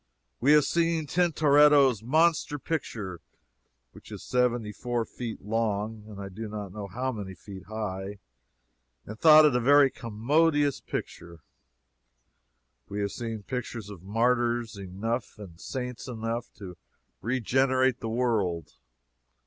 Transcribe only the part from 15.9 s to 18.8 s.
enough, to regenerate the world.